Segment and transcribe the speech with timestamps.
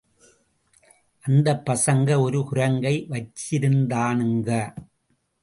[1.23, 4.49] அந்தப் பசங்க ஒரு குரங்கை வைச்சிருந்தானுங்க.